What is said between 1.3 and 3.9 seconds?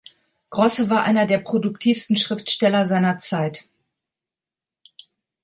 produktivsten Schriftsteller seiner Zeit.